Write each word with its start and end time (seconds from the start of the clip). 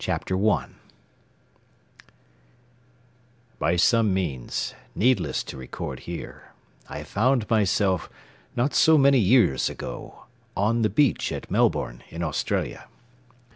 TRUNNELL 0.03 0.51
I 0.51 0.67
By 3.59 3.75
some 3.75 4.11
means, 4.11 4.73
needless 4.95 5.43
to 5.43 5.57
record 5.57 5.99
here, 5.99 6.53
I 6.89 7.03
found 7.03 7.47
myself, 7.51 8.09
not 8.55 8.73
so 8.73 8.97
many 8.97 9.19
years 9.19 9.69
ago, 9.69 10.25
"on 10.57 10.81
the 10.81 10.89
beach" 10.89 11.31
at 11.31 11.51
Melbourne, 11.51 12.01
in 12.09 12.23
Australia. 12.23 12.87